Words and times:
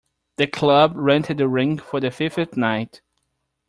The 0.37 0.47
club 0.47 0.93
rented 0.95 1.37
the 1.37 1.47
rink 1.47 1.79
for 1.79 1.99
the 1.99 2.09
fifth 2.09 2.57
night. 2.57 3.01